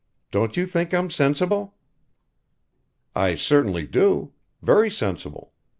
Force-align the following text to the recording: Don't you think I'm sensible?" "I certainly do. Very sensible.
Don't 0.31 0.57
you 0.57 0.65
think 0.65 0.95
I'm 0.95 1.11
sensible?" 1.11 1.75
"I 3.15 3.35
certainly 3.35 3.85
do. 3.85 4.33
Very 4.63 4.89
sensible. 4.89 5.53